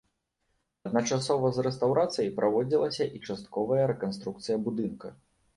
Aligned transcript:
Адначасова 0.89 1.51
з 1.57 1.65
рэстаўрацыяй 1.67 2.31
праводзілася 2.39 3.07
і 3.19 3.21
частковая 3.29 3.81
рэканструкцыя 3.93 4.57
будынка. 4.71 5.17